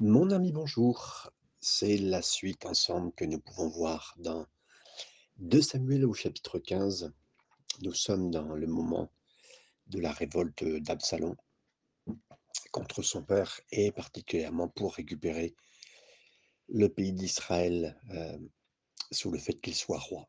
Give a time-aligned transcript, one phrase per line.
[0.00, 1.30] Mon ami, bonjour.
[1.58, 4.46] C'est la suite ensemble que nous pouvons voir dans
[5.38, 7.14] 2 Samuel au chapitre 15.
[7.80, 9.10] Nous sommes dans le moment
[9.86, 11.34] de la révolte d'Absalom
[12.72, 15.56] contre son père et particulièrement pour récupérer
[16.68, 18.38] le pays d'Israël euh,
[19.12, 20.28] sous le fait qu'il soit roi.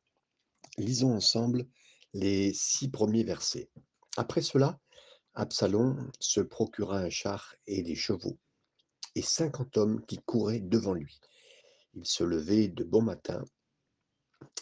[0.78, 1.68] Lisons ensemble
[2.14, 3.70] les six premiers versets.
[4.16, 4.80] Après cela,
[5.34, 8.40] Absalom se procura un char et des chevaux
[9.18, 11.20] et cinquante hommes qui couraient devant lui.
[11.96, 13.44] Il se levait de bon matin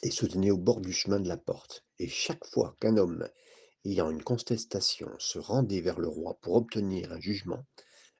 [0.01, 1.83] et se tenait au bord du chemin de la porte.
[1.99, 3.27] Et chaque fois qu'un homme
[3.83, 7.65] ayant une contestation se rendait vers le roi pour obtenir un jugement,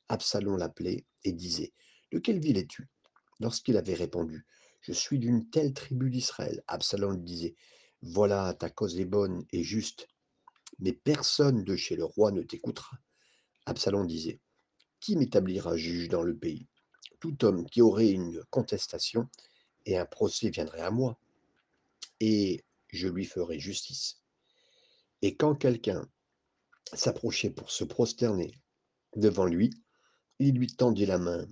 [0.09, 1.71] Absalom l'appelait et disait
[2.12, 2.90] De quelle ville es-tu?
[3.40, 4.45] Lorsqu'il avait répondu
[4.81, 7.55] Je suis d'une telle tribu d'Israël, Absalom lui disait
[8.02, 10.09] Voilà, ta cause est bonne et juste,
[10.79, 12.98] mais personne de chez le roi ne t'écoutera.
[13.65, 14.41] Absalom disait
[15.05, 16.65] Qui m'établira juge dans le pays
[17.19, 19.29] Tout homme qui aurait une contestation
[19.85, 21.20] et un procès viendrait à moi,
[22.20, 24.23] et je lui ferai justice.
[25.21, 26.09] Et quand quelqu'un
[26.91, 28.59] s'approchait pour se prosterner
[29.15, 29.70] devant lui,
[30.39, 31.45] il lui tendit la main,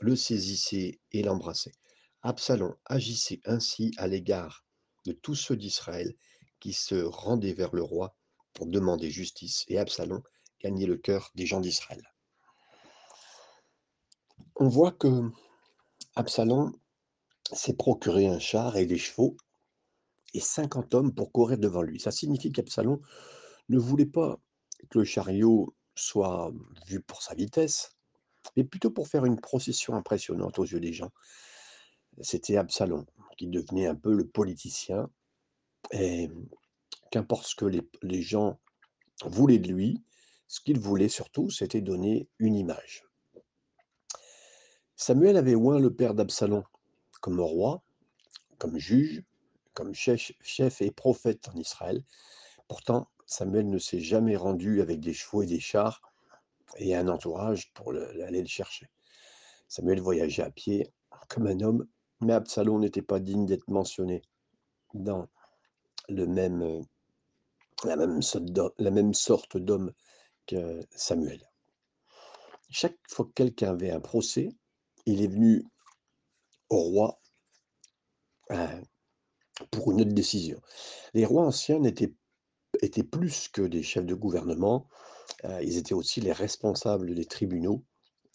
[0.00, 1.74] le saisissait et l'embrassait.
[2.22, 4.64] Absalom agissait ainsi à l'égard
[5.04, 6.16] de tous ceux d'Israël
[6.60, 8.16] qui se rendaient vers le roi
[8.54, 10.22] pour demander justice, et Absalom
[10.62, 12.10] gagnait le cœur des gens d'Israël.
[14.62, 15.08] On voit que
[16.16, 16.74] Absalom
[17.50, 19.38] s'est procuré un char et des chevaux
[20.34, 21.98] et 50 hommes pour courir devant lui.
[21.98, 23.00] Ça signifie qu'Absalom
[23.70, 24.38] ne voulait pas
[24.90, 26.52] que le chariot soit
[26.86, 27.96] vu pour sa vitesse,
[28.54, 31.10] mais plutôt pour faire une procession impressionnante aux yeux des gens.
[32.20, 33.06] C'était Absalom
[33.38, 35.08] qui devenait un peu le politicien,
[35.90, 36.28] et
[37.10, 38.60] qu'importe ce que les, les gens
[39.24, 40.04] voulaient de lui,
[40.48, 43.09] ce qu'il voulait surtout, c'était donner une image.
[45.00, 46.62] Samuel avait oint le père d'Absalom
[47.22, 47.82] comme roi,
[48.58, 49.24] comme juge,
[49.72, 52.04] comme chef, et prophète en Israël.
[52.68, 56.02] Pourtant, Samuel ne s'est jamais rendu avec des chevaux et des chars
[56.76, 58.90] et un entourage pour le- aller le chercher.
[59.68, 60.92] Samuel voyageait à pied
[61.30, 61.86] comme un homme,
[62.20, 64.20] mais Absalom n'était pas digne d'être mentionné
[64.92, 65.28] dans
[66.10, 66.84] le même,
[67.84, 69.94] la même sorte d'homme
[70.46, 71.40] que Samuel.
[72.68, 74.50] Chaque fois que quelqu'un avait un procès,
[75.10, 75.64] il est venu
[76.68, 77.20] au roi
[78.52, 78.80] euh,
[79.70, 80.60] pour une autre décision.
[81.14, 82.14] Les rois anciens n'étaient
[82.82, 84.88] étaient plus que des chefs de gouvernement,
[85.44, 87.84] euh, ils étaient aussi les responsables des tribunaux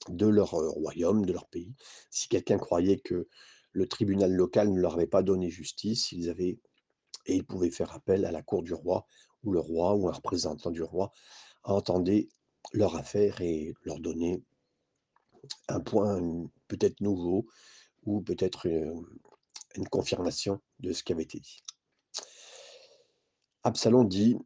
[0.10, 1.74] de leur euh, royaume, de leur pays.
[2.12, 3.28] Si quelqu'un croyait que
[3.72, 6.60] le tribunal local ne leur avait pas donné justice, ils avaient
[7.48, 9.08] pouvaient faire appel à la cour du roi,
[9.44, 11.12] où le roi ou un représentant du roi
[11.64, 12.28] entendait
[12.74, 14.44] leur affaire et leur donnait
[15.68, 16.22] un point
[16.68, 17.48] peut-être nouveau
[18.06, 21.62] ou peut-être une, confirmation de ce qui avait été dit.
[23.64, 24.38] Absalom dit,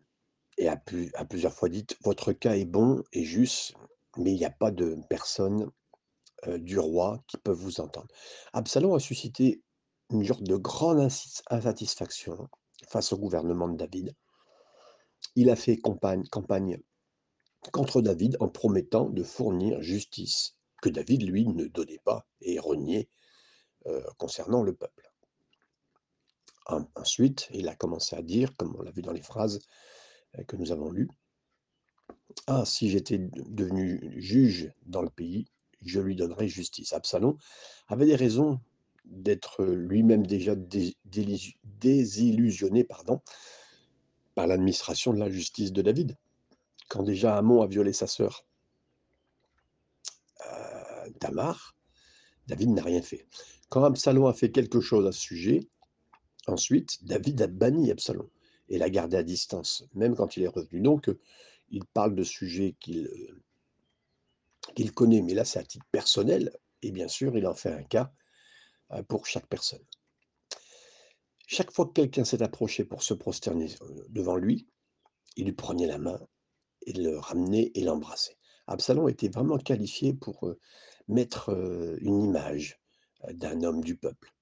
[0.57, 3.73] et a, plusieurs fois dit, votre cas est bon et juste,
[4.17, 5.69] mais il n'y a pas de personne
[6.47, 8.07] du roi qui peuvent vous entendre.
[8.53, 9.61] Absalom a suscité
[10.09, 11.07] une sorte de grande
[11.49, 12.49] insatisfaction
[12.87, 14.15] face au gouvernement de David.
[15.35, 16.79] Il a fait campagne, campagne
[17.71, 23.09] contre David en promettant de fournir justice que David, lui, ne donnait pas et reniait
[23.87, 25.11] euh, concernant le peuple.
[26.67, 29.59] En- ensuite, il a commencé à dire, comme on l'a vu dans les phrases
[30.37, 31.09] euh, que nous avons lues,
[32.47, 35.45] Ah, si j'étais de- devenu juge dans le pays,
[35.81, 36.93] je lui donnerais justice.
[36.93, 37.37] Absalom
[37.87, 38.59] avait des raisons
[39.05, 40.55] d'être lui-même déjà
[41.65, 43.03] désillusionné par
[44.47, 46.17] l'administration de la justice de David.
[46.87, 48.45] Quand déjà Amon a violé sa sœur
[51.19, 51.75] Tamar,
[52.47, 53.27] David n'a rien fait.
[53.69, 55.67] Quand Absalom a fait quelque chose à ce sujet,
[56.47, 58.29] ensuite, David a banni Absalom
[58.69, 60.81] et l'a gardé à distance, même quand il est revenu.
[60.81, 61.09] Donc,
[61.69, 63.41] il parle de sujets qu'il euh,
[64.75, 67.83] qu'il connaît, mais là c'est à titre personnel, et bien sûr, il en fait un
[67.83, 68.11] cas
[68.91, 69.83] euh, pour chaque personne.
[71.47, 74.67] Chaque fois que quelqu'un s'est approché pour se prosterner euh, devant lui,
[75.35, 76.19] il lui prenait la main
[76.85, 78.37] et le ramenait et l'embrassait.
[78.67, 80.55] Absalom était vraiment qualifié pour
[81.09, 81.49] mettre
[82.01, 82.79] une image
[83.31, 84.33] d'un homme du peuple.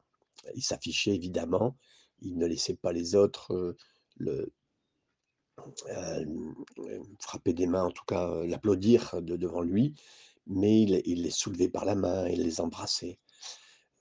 [0.56, 1.78] Il s'affichait évidemment,
[2.20, 3.76] il ne laissait pas les autres
[7.20, 9.96] frapper des mains, en tout cas l'applaudir de devant lui,
[10.46, 13.20] mais il, les soulevait par la main, il les embrassait.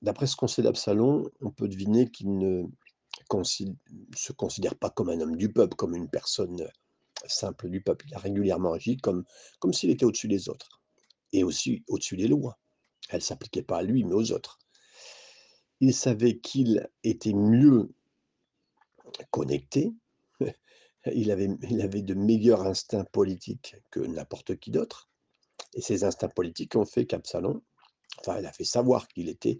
[0.02, 2.64] D'après ce qu'on sait d'Absalom, on peut deviner qu'il ne
[4.14, 6.68] se considère pas comme un homme du peuple, comme une personne
[7.26, 8.06] simple du peuple.
[8.08, 9.24] Il a régulièrement agi comme
[9.72, 10.82] s'il était au-dessus des autres
[11.32, 12.58] et aussi au-dessus des lois.
[13.08, 14.58] Elle s'appliquait pas à lui, mais aux autres.
[15.80, 17.92] Il savait qu'il était mieux
[19.30, 19.92] connecté,
[21.14, 25.08] il avait il avait de meilleurs instincts politiques que n'importe qui d'autre
[25.74, 27.60] et ces instincts politiques ont fait qu'Absalom
[28.20, 29.58] enfin, il a fait savoir qu'il était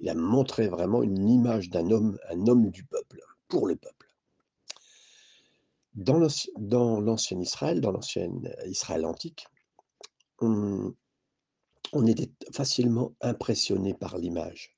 [0.00, 4.08] il a montré vraiment une image d'un homme un homme du peuple, pour le peuple.
[5.94, 9.46] Dans l'anci dans l'ancien Israël, dans l'ancienne Israël antique,
[11.92, 14.76] on était facilement impressionné par l'image.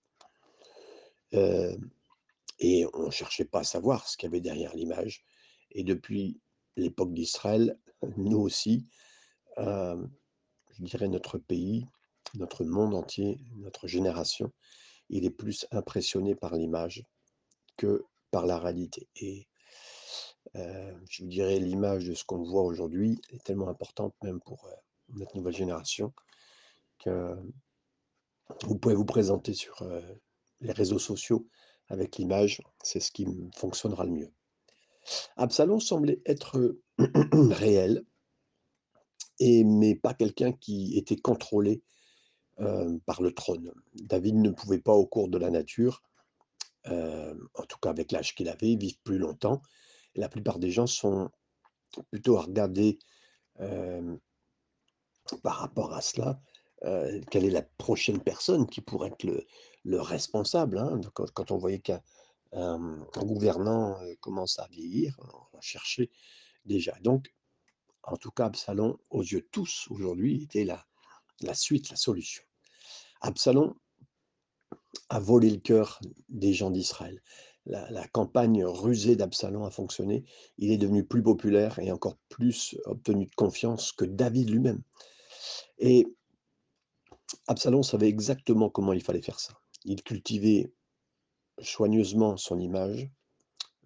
[2.61, 5.25] Et on cherchait pas à savoir ce qu'il y avait derrière l'image
[5.73, 6.41] et depuis
[6.77, 7.79] l'époque d'Israël,
[8.17, 8.87] nous aussi,
[9.57, 10.05] je
[10.79, 11.87] dirais notre pays,
[12.35, 14.53] notre monde entier, notre génération,
[15.09, 17.05] il est plus impressionné par l'image
[17.77, 19.49] que par la réalité et
[20.55, 24.69] je vous dirais l'image de ce qu'on voit aujourd'hui est tellement importante même pour,
[25.11, 26.13] notre nouvelle génération
[27.07, 30.03] vous pouvez vous présenter sur, heu,
[30.61, 31.47] les réseaux sociaux
[31.89, 33.27] avec l'image, c'est ce qui
[33.57, 34.33] fonctionnera le mieux.
[35.37, 36.77] Absalom semblait être
[37.33, 38.05] réel
[39.41, 41.83] mais pas quelqu'un qui était contrôlé,
[42.61, 43.73] heu, par le trône.
[43.95, 46.03] David ne pouvait pas au cours de la nature,
[46.85, 49.61] hem, en tout cas avec l'âge qu'il avait, vivre plus longtemps.
[50.15, 51.31] La plupart des gens sont
[52.11, 52.99] plutôt à regarder,
[55.43, 56.41] par rapport à cela,
[56.85, 59.45] heu, quelle est la prochaine personne qui pourrait être le
[59.85, 61.01] le responsable, hein.
[61.13, 62.01] Quand on voyait qu'un
[62.53, 65.17] un, un gouvernant, heu, commence à vieillir,
[65.53, 66.11] on cherchait
[66.65, 67.35] déjà donc
[68.03, 70.85] en tout cas Absalom, aux yeux de tous aujourd'hui, était la
[71.41, 72.43] la suite, la solution.
[73.21, 73.75] Absalom
[75.09, 77.23] a volé le cœur des gens d'Israël.
[77.67, 80.25] La la campagne rusée d'Absalom a fonctionné.
[80.59, 84.83] Il est devenu plus populaire et encore plus obtenu de confiance que David lui-même
[85.79, 86.07] et
[87.47, 89.55] Absalom savait exactement comment il fallait faire ça.
[89.85, 90.73] Il cultivait
[91.61, 93.11] soigneusement son image,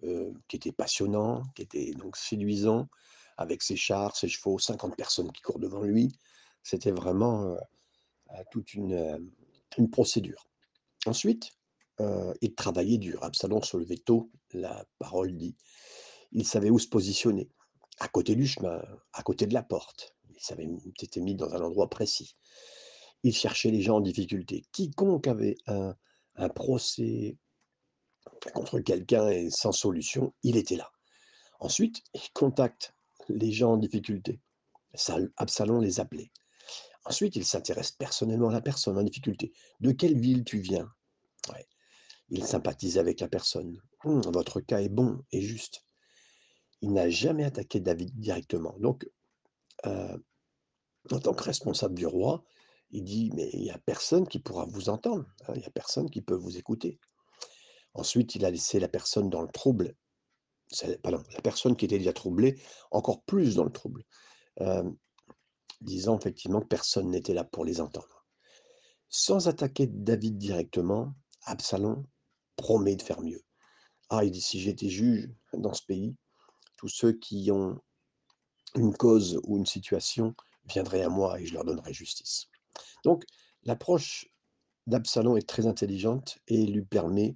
[0.03, 2.87] heu, qui était passionnant, qui était donc séduisant,
[3.37, 6.11] avec ses chars, ses chevaux, 50 personnes qui courent devant lui.
[6.63, 7.57] C'était vraiment, heu
[8.31, 9.31] heu, toute une,
[9.91, 10.45] procédure.
[11.05, 11.51] Ensuite,
[12.41, 13.23] il travaillait dur.
[13.23, 15.55] Absalom se levait tôt, la parole dit.
[16.31, 17.49] Il savait où se positionner,
[17.99, 18.81] à côté du chemin,
[19.13, 20.15] à côté de la porte.
[20.29, 22.35] Il s'était mis dans un endroit précis.
[23.23, 24.65] Il cherchait les gens en difficulté.
[24.71, 27.37] Quiconque avait un procès
[28.53, 30.91] contre quelqu'un et sans solution, il était là.
[31.59, 32.93] Ensuite, il contacte
[33.27, 34.39] les gens en difficulté.
[34.93, 36.31] Sal Absalom les appelait.
[37.05, 39.51] Ensuite, il s'intéresse personnellement à la personne en difficulté.
[39.79, 40.91] «De quelle ville tu viens?»
[42.29, 43.81] Il sympathisait avec la personne.
[44.03, 45.83] «Mmh, votre cas est bon et juste».
[46.81, 48.75] Il n'a jamais attaqué David directement.
[48.79, 49.09] Donc,
[49.85, 50.23] heu,
[51.11, 52.43] en tant que responsable du roi,
[52.91, 55.71] il dit: «Mais il y a personne qui pourra vous entendre, hein, il y a
[55.71, 56.99] personne qui peut vous écouter».
[57.93, 59.95] Ensuite, il a laissé la personne dans le trouble,
[61.03, 64.03] la personne qui était déjà troublée, encore plus dans le trouble,
[64.57, 64.95] hem,
[65.81, 68.27] disant effectivement que personne n'était là pour les entendre.
[69.09, 72.05] Sans attaquer David directement, Absalom
[72.57, 73.41] promet de faire mieux.
[74.09, 76.15] Ah, il dit: «Si j'étais juge dans ce pays,
[76.75, 77.79] tous ceux qui ont
[78.75, 82.45] une cause ou une situation viendraient à moi et je leur donnerais justice».
[83.03, 83.23] Donc
[83.63, 84.29] l'approche
[84.87, 87.35] d'Absalom est très intelligente et lui permet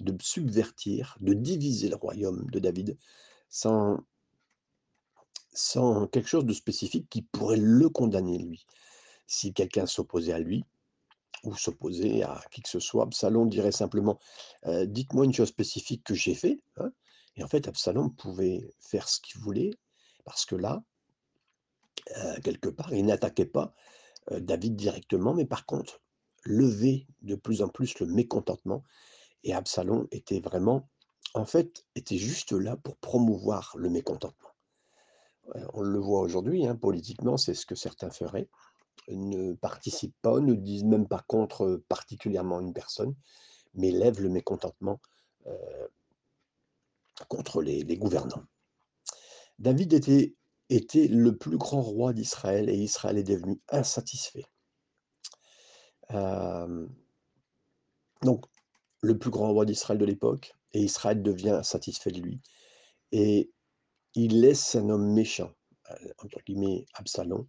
[0.00, 2.96] de subvertir, de diviser le royaume de David
[3.48, 3.98] sans
[6.12, 8.64] quelque chose de spécifique qui pourrait le condamner lui.
[9.26, 10.64] Si quelqu'un s'opposait à lui
[11.44, 14.18] ou s'opposait à qui que ce soit, Absalom dirait simplement:
[14.66, 16.90] «Heu, dites-moi une chose spécifique que j'ai fait, hein»
[17.36, 19.70] et en fait Absalom pouvait faire ce qu'il voulait
[20.24, 20.82] parce que là
[22.16, 23.74] heu, quelque part, il n'attaquait pas,
[24.30, 26.00] David directement, mais par contre,
[26.44, 28.84] levait de plus en plus le mécontentement
[29.44, 30.88] et Absalom était vraiment
[31.34, 34.48] en fait, était juste là pour promouvoir le mécontentement.
[35.54, 38.48] Heu, on le voit aujourd'hui, hein, politiquement, c'est ce que certains feraient,
[39.08, 43.14] ne participent pas, ne disent même pas contre, heu, particulièrement une personne,
[43.74, 45.00] mais lèvent le mécontentement,
[47.28, 48.44] contre les gouvernants.
[49.58, 50.36] David était
[50.70, 54.46] était le plus grand roi d'Israël et Israël est devenu insatisfait.
[58.22, 58.46] Donc
[59.00, 62.40] le plus grand roi d'Israël de l'époque et Israël devient satisfait de lui
[63.12, 63.50] et
[64.14, 65.52] il laisse un homme «méchant»,
[65.90, 67.46] heu, entre guillemets, Absalom,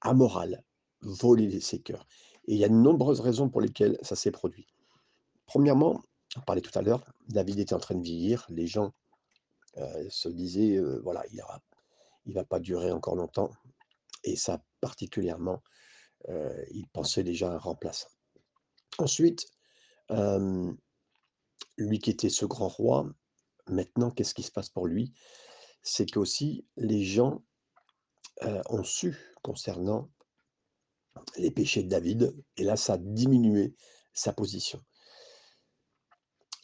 [0.00, 0.64] amoral,
[1.02, 2.06] voler ses cœurs
[2.48, 4.66] et il y a de nombreuses raisons pour lesquelles ça s'est produit.
[5.46, 6.02] Premièrement,
[6.36, 8.92] on parlait tout à l'heure, David était en train de vieillir, les gens,
[9.78, 11.60] heu, se disaient, heu: «Voilà, il aura
[12.26, 13.50] il va pas durer encore longtemps»
[14.24, 15.62] et ça particulièrement,
[16.28, 18.08] heu, il pensait déjà à un remplaçant.
[18.98, 19.46] Ensuite,
[21.78, 23.08] lui qui était ce grand roi,
[23.68, 25.12] maintenant, qu'est-ce qui se passe pour lui?
[25.82, 27.44] C'est qu'aussi les gens,
[28.42, 30.10] heu, ont su concernant
[31.36, 33.76] les péchés de David et là, ça a diminué
[34.12, 34.80] sa position.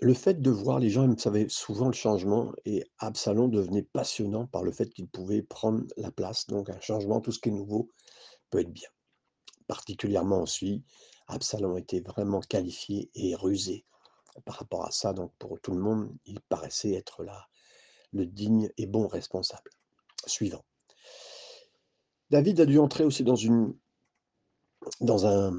[0.03, 4.65] Le fait de voir les gens aiment souvent le changement et Absalom devenait passionnant par
[4.65, 7.89] le fait qu'il pouvait prendre la place, donc un changement, tout ce qui est nouveau
[8.51, 8.89] peut être bien.
[9.69, 10.83] Particulièrement aussi,
[11.29, 13.85] Absalom était vraiment qualifié et rusé
[14.45, 17.47] par rapport à ça, donc pour tout le monde, il paraissait être là
[18.13, 19.71] le digne et bon responsable.
[20.27, 20.65] Suivant.
[22.29, 23.73] David a dû entrer aussi dans une
[25.01, 25.53] dans un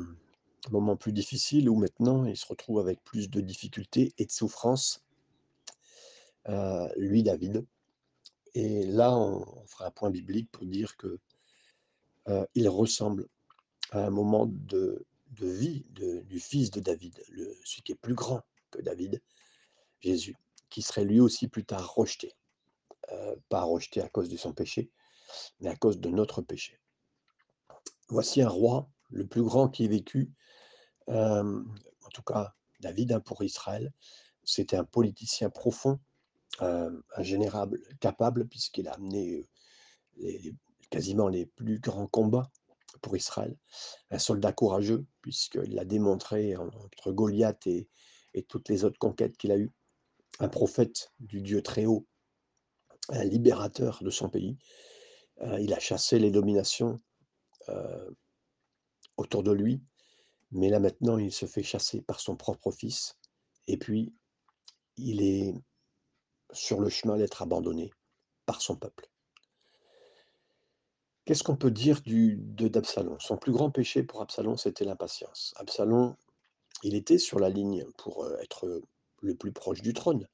[0.72, 5.03] moment plus difficile où maintenant il se retrouve avec plus de difficultés et de souffrances,
[6.50, 7.65] euh, lui David.
[8.53, 11.20] Et là, on, fera un point biblique pour dire que
[12.27, 13.27] euh, il ressemble
[13.91, 15.05] à un moment de,
[15.39, 19.22] vie du fils de David, le, celui qui est plus grand que David,
[20.00, 20.38] Jésus,
[20.70, 22.34] qui serait lui aussi plus tard rejeté.
[23.12, 24.89] Euh, pas rejeté à cause de son péché,
[25.60, 26.79] mais à cause de notre péché.
[28.10, 30.32] Voici un roi, le plus grand qui ait vécu,
[31.08, 33.92] en tout cas David hein, pour Israël.
[34.44, 36.00] C'était un politicien profond,
[36.60, 37.70] un général
[38.00, 39.48] capable, puisqu'il a amené
[40.90, 42.52] quasiment les plus grands combats
[43.02, 43.58] pour Israël.
[44.12, 47.88] Un soldat courageux, puisqu'il l'a démontré entre Goliath et,
[48.48, 49.72] toutes les autres conquêtes qu'il a eues.
[50.40, 52.08] Un prophète du Dieu très haut,
[53.10, 54.58] un libérateur de son pays.
[55.60, 57.02] il a chassé les dominations
[59.18, 59.82] autour de lui,
[60.54, 63.18] mais là maintenant il se fait chasser par son propre fils,
[63.68, 64.14] et puis
[64.98, 65.54] il est
[66.52, 67.92] sur le chemin d'être abandonné
[68.46, 69.10] par son peuple.
[71.26, 72.70] Qu'est-ce qu'on peut dire du, de
[73.20, 75.54] Son plus grand péché pour Absalom, c'était l'impatience.
[75.56, 76.18] Absalom,
[76.84, 78.82] il était sur la ligne pour euh, être
[79.22, 80.28] le plus proche du trône,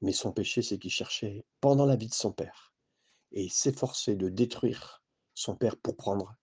[0.00, 2.72] mais son péché, c'est qu'il cherchait, pendant la vie de son père,
[3.32, 5.02] et s'efforçait de détruire
[5.34, 6.36] son père pour prendre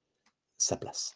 [0.57, 1.13] sa place.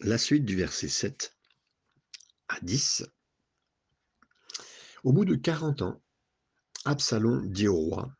[0.00, 1.36] La suite du verset 7
[2.48, 3.04] à 10.
[5.04, 6.00] Au bout de 40 ans,
[6.84, 8.16] Absalom dit au roi,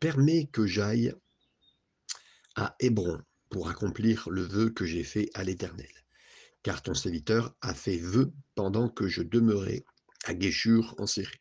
[0.00, 1.14] Permets que j'aille
[2.56, 6.03] à Hébron pour accomplir le vœu que j'ai fait à l'Éternel
[6.64, 9.84] car ton serviteur a fait vœu pendant que je demeurais
[10.24, 11.38] à Géshur en Syrie.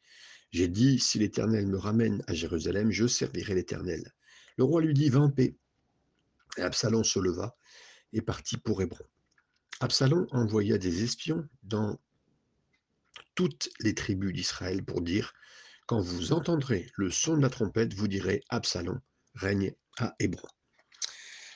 [0.51, 4.12] J'ai dit, si l'Éternel me ramène à Jérusalem, je servirai l'Éternel.
[4.58, 5.56] Le roi lui dit, va en paix.
[6.58, 7.56] Absalom se leva
[8.12, 9.06] et partit pour Hébron.
[9.80, 12.00] Absalom envoya des espions dans
[13.34, 15.34] toutes les tribus d'Israël pour dire,
[15.88, 19.00] quand vous entendrez le son de la trompette, vous direz, Absalom
[19.36, 20.48] règne à Hébron.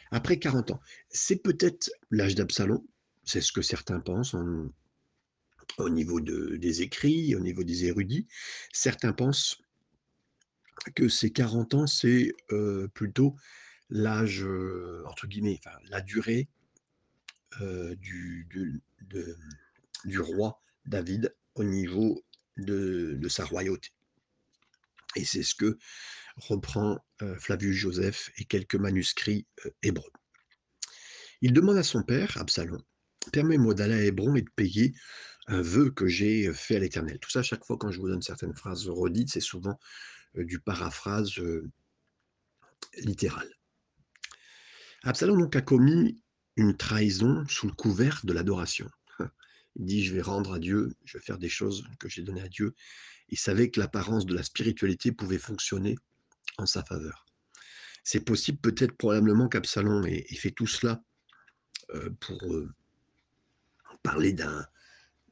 [0.10, 2.82] Après 40 ans, c'est peut-être l'âge d'Absalom,
[3.28, 4.36] c'est ce que certains pensent
[5.78, 8.26] au niveau des écrits, au niveau des érudits.
[8.74, 9.62] Certains pensent
[10.96, 13.36] que ces 40 ans, c'est euh, plutôt
[13.90, 16.48] l'âge, euh, entre guillemets, la durée
[17.62, 18.48] euh, du,
[20.06, 22.24] du, roi David au niveau
[22.56, 23.90] de, sa royauté.
[25.18, 25.78] Et c'est ce que
[26.38, 27.00] reprend
[27.40, 29.48] Flavius Joseph et quelques manuscrits
[29.82, 30.12] hébreux.
[31.42, 32.82] Il demande à son père, Absalom,
[33.32, 34.94] Permets-moi d'aller à Hébron et de payer
[35.48, 37.20] un vœu que j'ai fait à l'Éternel.
[37.20, 39.80] Tout ça, chaque fois quand je vous donne certaines phrases redites, c'est souvent
[40.36, 41.40] du paraphrase
[42.98, 43.50] littéral.
[45.04, 46.22] Absalom donc a commis
[46.56, 48.90] une trahison sous le couvert de l'adoration.
[49.76, 52.42] Il dit Je vais rendre à Dieu, je vais faire des choses que j'ai données
[52.42, 52.74] à Dieu.
[53.30, 55.96] Il savait que l'apparence de la spiritualité pouvait fonctionner
[56.58, 57.26] en sa faveur.
[58.04, 61.04] C'est possible, peut-être, probablement qu'Absalom ait, fait tout cela
[62.20, 62.40] pour
[64.08, 64.46] parler de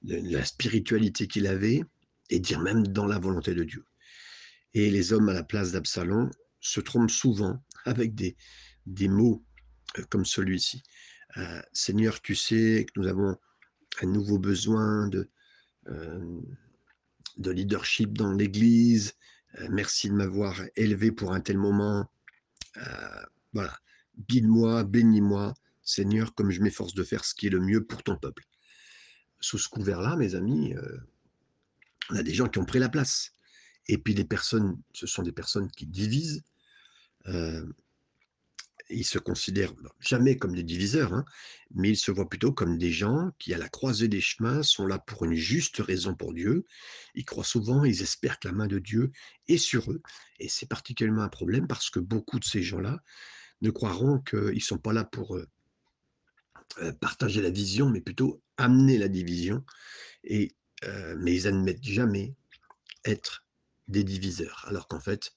[0.04, 1.82] la spiritualité qu'il avait
[2.30, 3.86] et dire même dans la volonté de Dieu.
[4.74, 6.30] Et les hommes à la place d'Absalom
[6.60, 8.36] se trompent souvent avec des,
[9.08, 9.46] mots
[9.98, 10.84] euh, comme celui-ci.
[11.38, 13.38] Euh, Seigneur, tu sais que nous avons
[14.02, 15.30] un nouveau besoin de,
[15.88, 16.42] euh,
[17.38, 19.14] de leadership dans l'Église.
[19.70, 22.06] merci de m'avoir élevé pour un tel moment.
[23.54, 23.74] voilà,
[24.28, 28.18] guide-moi, bénis-moi, Seigneur, comme je m'efforce de faire ce qui est le mieux pour ton
[28.18, 28.44] peuple.
[29.46, 30.74] Sous ce couvert-là, mes amis,
[32.10, 33.32] on a des gens qui ont pris la place.
[33.88, 36.44] Et puis les personnes, ce sont des personnes qui divisent,
[38.90, 41.26] ils se considèrent jamais comme des diviseurs, hein,
[41.76, 44.88] mais ils se voient plutôt comme des gens qui, à la croisée des chemins, sont
[44.88, 46.66] là pour une juste raison pour Dieu.
[47.16, 49.12] Ils croient souvent, ils espèrent que la main de Dieu
[49.48, 50.02] est sur eux.
[50.40, 53.00] Et c'est particulièrement un problème parce que beaucoup de ces gens-là
[53.62, 55.48] ne croiront qu'ils ne sont pas là pour euh, euh,
[57.00, 59.64] partager la vision, mais plutôt amener la division.
[60.24, 62.36] Et, euh, mais ils n'admettent jamais
[63.06, 63.46] être
[63.88, 65.34] des diviseurs, alors qu'en fait,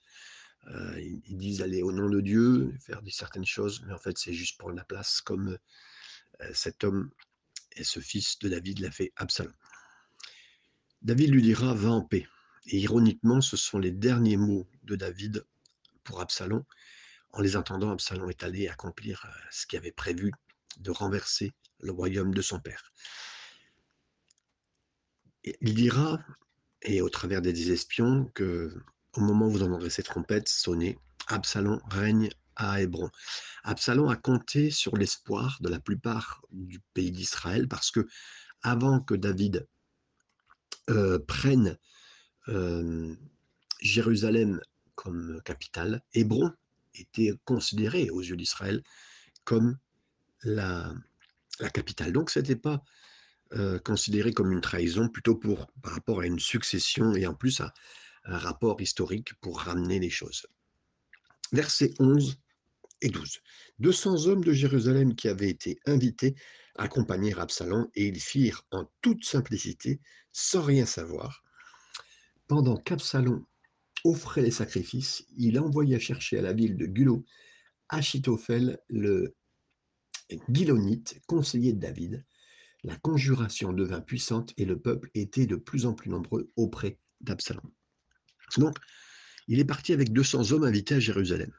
[0.68, 4.32] euh, ils, disent aller au nom de Dieu, faire certaines choses, mais en fait c'est
[4.32, 5.58] juste pour la place, comme
[6.40, 7.10] euh, cet homme
[7.76, 9.54] et ce fils de David l'a fait Absalom.
[11.02, 12.26] David lui dira va en paix.
[12.66, 15.44] Et ironiquement, ce sont les derniers mots de David
[16.04, 16.64] pour Absalom.
[17.32, 20.32] En les entendant, Absalom est allé accomplir euh, ce qu'il avait prévu
[20.78, 22.92] de renverser le royaume de son père.
[25.44, 26.20] il dira,
[26.82, 28.74] et au travers des espions, que
[29.14, 33.10] au moment où vous entendrez ces trompettes sonner, Absalom règne à Hébron.
[33.64, 38.06] Absalom a compté sur l'espoir de la plupart du pays d'Israël parce que
[38.62, 39.66] avant que David
[40.90, 41.78] euh, prenne
[42.48, 43.14] euh,
[43.80, 44.60] Jérusalem
[44.94, 46.52] comme capitale, Hébron
[46.94, 48.82] était considéré aux yeux d'Israël
[49.44, 49.78] comme
[50.44, 50.92] la,
[51.74, 52.12] capitale.
[52.12, 52.82] Donc ce n'était pas
[53.54, 57.60] euh, considéré comme une trahison, plutôt pour, par rapport à une succession et en plus
[57.60, 57.72] à,
[58.28, 60.46] un rapport historique pour ramener les choses.
[61.52, 62.38] Versets 11
[63.00, 63.40] et 12.
[63.78, 66.34] 200 hommes de Jérusalem qui avaient été invités
[66.76, 70.00] accompagnèrent Absalom et ils firent en toute simplicité,
[70.32, 71.42] sans rien savoir.
[72.46, 73.44] Pendant qu'Absalom
[74.04, 77.24] offrait les sacrifices, il envoya chercher à la ville de Gulo
[77.88, 79.34] Achitophel, le
[81.26, 82.24] Conseiller de David.
[82.84, 87.70] La conjuration devint puissante et le peuple était de plus en plus nombreux auprès d'Absalom.
[88.56, 88.76] Donc,
[89.48, 91.52] il est parti avec 200 hommes invités à Jérusalem.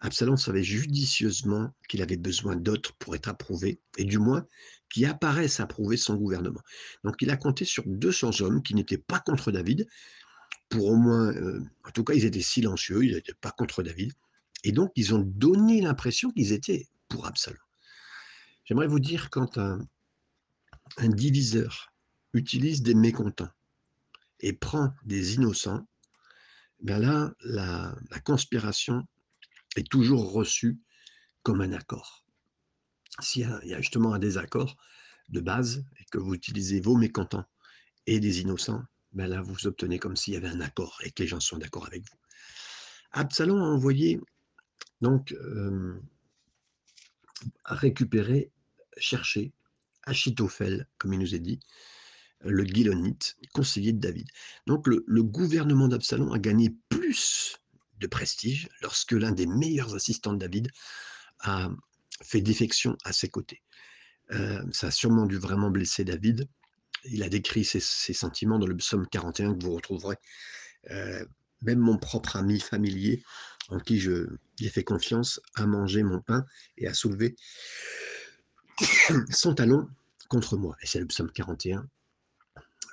[0.00, 4.46] Absalom savait judicieusement qu'il avait besoin d'autres pour être approuvé, et du moins
[4.90, 6.60] qui apparaissent approuver son gouvernement.
[7.04, 9.86] Donc il a compté sur 200 hommes qui n'étaient pas contre David,
[10.68, 14.12] pour au moins, euh, en tout cas ils étaient silencieux, ils n'étaient pas contre David,
[14.64, 17.58] et donc ils ont donné l'impression qu'ils étaient pour Absalom.
[18.66, 19.78] J'aimerais vous dire quand un
[21.08, 21.92] diviseur
[22.32, 23.50] utilise des mécontents
[24.40, 25.86] et prend des innocents,
[26.80, 29.06] ben là, la, conspiration
[29.76, 30.78] est toujours reçue
[31.42, 32.24] comme un accord.
[33.20, 34.76] S'il y, a justement un désaccord
[35.30, 37.44] de base et que vous utilisez vos mécontents
[38.06, 41.22] et des innocents, ben là, vous obtenez comme s'il y avait un accord et que
[41.22, 42.18] les gens sont d'accord avec vous.
[43.12, 44.20] Absalom a envoyé,
[45.00, 45.98] donc, euh,
[47.64, 48.50] récupérer,
[48.96, 49.52] chercher
[50.04, 51.60] Achitophel, comme il nous est dit,
[52.40, 54.28] le Gilonite, conseiller de David.
[54.66, 57.56] Donc le, gouvernement d'Absalom a gagné plus
[57.98, 60.70] de prestige lorsque l'un des meilleurs assistants de David
[61.40, 61.70] a
[62.22, 63.62] fait défection à ses côtés.
[64.32, 66.48] Euh, ça a sûrement dû vraiment blesser David.
[67.04, 70.16] Il a décrit ses, sentiments dans le psaume 41 que vous retrouverez.
[70.90, 71.24] Euh,
[71.62, 73.22] même mon propre ami familier,
[73.68, 74.26] en qui je
[74.60, 76.44] ai fait confiance, a mangé mon pain
[76.76, 77.36] et a soulevé
[79.30, 79.88] son talon
[80.28, 80.76] contre moi.
[80.82, 81.88] Et c'est le psaume 41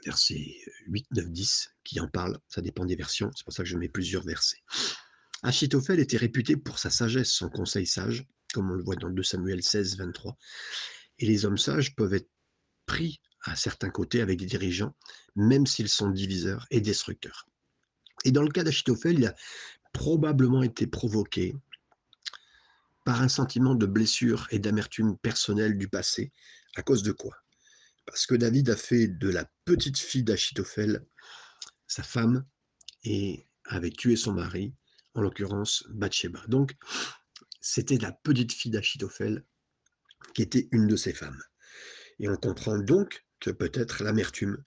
[0.05, 2.37] versets 8, 9, 10 qui en parle.
[2.47, 4.61] Ça dépend des versions, c'est pour ça que je mets plusieurs versets.
[5.43, 9.23] Achitophel était réputé pour sa sagesse, son conseil sage, comme on le voit dans 2
[9.23, 10.37] Samuel 16, 23.
[11.19, 12.29] Et les hommes sages peuvent être
[12.85, 14.95] pris à certains côtés avec des dirigeants,
[15.35, 17.45] même s'ils sont diviseurs et destructeurs.
[18.23, 19.35] Et dans le cas d'Achitophel, il a
[19.91, 21.55] probablement été provoqué
[23.03, 26.31] par un sentiment de blessure et d'amertume personnelle du passé.
[26.75, 27.35] À cause de quoi?
[28.05, 31.05] Parce que David a fait de la petite fille d'Achitophel
[31.87, 32.45] sa femme
[33.03, 34.73] et avait tué son mari,
[35.13, 36.43] en l'occurrence Bathsheba.
[36.47, 36.75] Donc,
[37.61, 39.45] c'était la petite fille d'Achitophel
[40.33, 41.41] qui était une de ses femmes.
[42.19, 44.63] Et on comprend donc que peut-être l'amertume,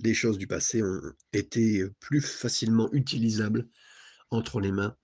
[0.00, 1.00] les choses du passé ont
[1.32, 3.68] été plus facilement utilisables
[4.30, 4.96] entre les mains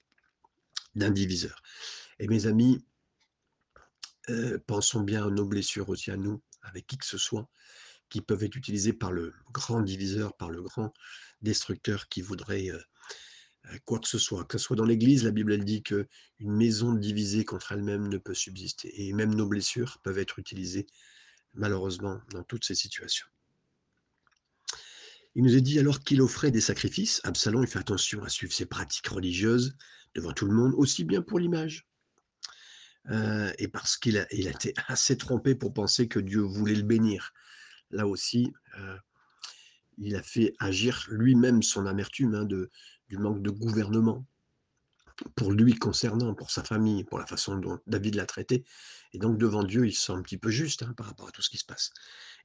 [0.95, 1.63] d'un diviseur.
[2.21, 2.85] Et mes amis,
[4.29, 7.49] euh, pensons bien à nos blessures aussi à nous, avec qui que ce soit,
[8.11, 10.93] qui peuvent être utilisés par le grand diviseur, par le grand
[11.41, 14.45] destructeur qui voudrait euh, quoi que ce soit.
[14.45, 16.07] Que ce soit dans l'Église, la Bible elle dit qu'une
[16.41, 18.93] maison divisée contre elle-même ne peut subsister.
[19.03, 20.87] Et même nos blessures peuvent être utilisées,
[21.55, 23.27] malheureusement, dans toutes ces situations.
[25.35, 27.23] Il nous est dit alors qu'il offrait des sacrifices.
[27.25, 29.75] Absalom, il fait attention à suivre ses pratiques religieuses
[30.15, 31.90] devant tout le monde, aussi bien pour l'image.
[33.09, 37.33] Et parce qu'il a, été assez trompé pour penser que Dieu voulait le bénir.
[37.91, 38.53] Là aussi,
[39.99, 44.25] il a fait agir lui-même son amertume hein, du manque de gouvernement
[45.37, 48.65] pour lui concernant, pour sa famille, pour la façon dont David l'a traité.
[49.13, 51.31] Et donc devant Dieu, il se sent un petit peu juste hein, par rapport à
[51.31, 51.91] tout ce qui se passe.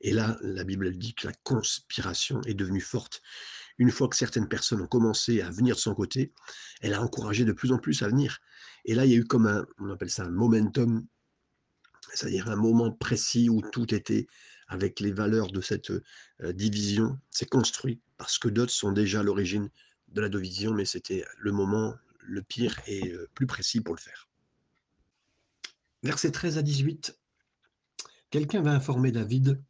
[0.02, 3.22] Et là, la Bible dit que la conspiration est devenue forte.
[3.78, 6.32] Une fois que certaines personnes ont commencé à venir de son côté,
[6.82, 8.40] elle a encouragé de plus en plus à venir.
[8.86, 11.06] Et là, il y a eu comme un, on appelle ça un momentum,
[12.14, 14.28] c'est-à-dire un moment précis où tout était
[14.68, 17.20] avec les valeurs de cette euh, division.
[17.30, 19.70] C'est construit parce que d'autres sont déjà à l'origine
[20.08, 24.00] de la division, mais c'était le moment le pire et euh, plus précis pour le
[24.00, 24.28] faire.
[26.04, 27.18] Versets 13 à 18.
[28.30, 29.62] Quelqu'un va informer David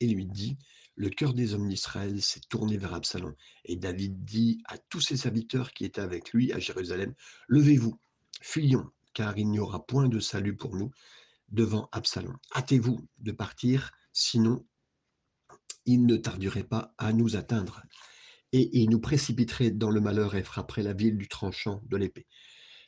[0.00, 0.58] et lui dit
[0.98, 3.32] Le cœur des hommes d'Israël s'est tourné vers Absalom.
[3.64, 7.14] Et David dit à tous ses serviteurs qui étaient avec lui à Jérusalem
[7.46, 8.00] Levez-vous,
[8.42, 10.90] fuyons, car il n'y aura point de salut pour nous
[11.50, 12.36] devant Absalom.
[12.52, 14.66] Hâtez-vous de partir, sinon
[15.86, 17.80] il ne tarderait pas à nous atteindre.
[18.50, 22.26] Et il nous précipiterait dans le malheur et frapperait la ville du tranchant de l'épée.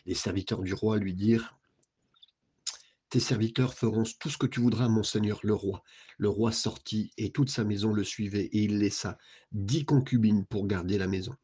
[0.05, 1.60] Les serviteurs du roi lui dirent
[3.11, 5.83] tes serviteurs feront tout ce que tu voudras, mon seigneur le roi.
[6.16, 9.18] Le roi sortit et toute sa maison le suivait, et il laissa
[9.51, 11.35] dix concubines pour garder la maison.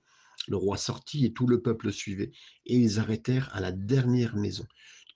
[0.47, 2.31] Le roi sortit et tout le peuple le suivait,
[2.67, 4.65] et ils arrêtèrent à la dernière maison.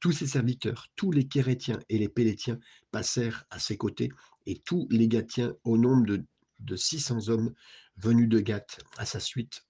[0.01, 2.59] Tous ses serviteurs, tous les Kérétiens et les Pélétiens
[2.91, 4.11] passèrent à ses côtés,
[4.47, 6.25] et tous les Gatiens, au nombre de,
[6.59, 7.55] de 600 hommes
[7.97, 9.67] venus de Gath à sa suite,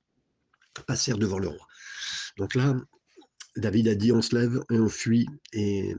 [0.86, 1.66] passèrent devant le roi.
[2.38, 2.74] Donc là,
[3.56, 5.94] David a dit on se lève et on fuit, et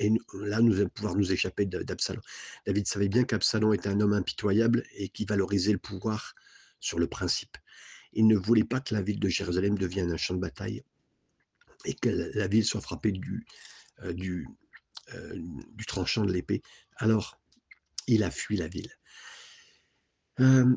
[0.00, 2.22] et là, nous allons pouvoir nous échapper d'Absalom.
[2.66, 6.34] David savait bien qu'Absalom était un homme impitoyable et qui valorisait le pouvoir
[6.80, 7.58] sur le principe.
[8.14, 10.82] Il ne voulait pas que la ville de Jérusalem devienne un champ de bataille
[11.84, 13.44] et que la ville soit frappée du,
[14.02, 14.14] euh,
[15.14, 15.34] euh,
[15.72, 16.62] du tranchant de l'épée.
[16.96, 17.38] Alors,
[18.06, 18.90] il a fui la ville.
[20.40, 20.76] Euh,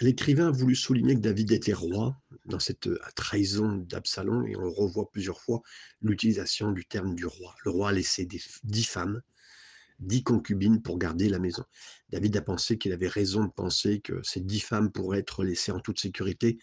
[0.00, 4.70] L'écrivain a voulu souligner que David était roi dans cette euh, trahison d'Absalom, et on
[4.70, 5.62] revoit plusieurs fois
[6.02, 7.54] l'utilisation du terme du roi.
[7.64, 9.22] Le roi a laissé dix femmes,
[10.00, 11.64] dix concubines pour garder la maison.
[12.10, 15.72] David a pensé qu'il avait raison de penser que ces dix femmes pourraient être laissées
[15.72, 16.58] en toute sécurité.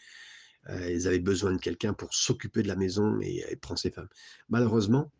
[0.70, 3.92] Euh, elles avaient besoin de quelqu'un pour s'occuper de la maison et, et prendre ces
[3.92, 4.10] femmes.
[4.50, 5.12] Malheureusement,